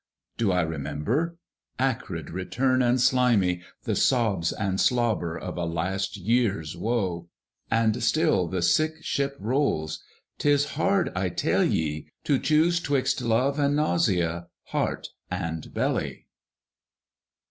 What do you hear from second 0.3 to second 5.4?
Do I remember? Acrid return and slimy, The sobs and slobber